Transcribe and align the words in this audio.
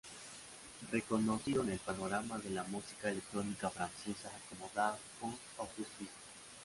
Reconocido 0.91 1.61
en 1.61 1.73
el 1.73 1.77
panorama 1.77 2.39
de 2.39 2.49
la 2.49 2.63
música 2.63 3.11
electrónica 3.11 3.69
francesa 3.69 4.31
como 4.49 4.67
Daft 4.73 4.97
Punk 5.19 5.37
o 5.59 5.67
Justice. 5.77 6.09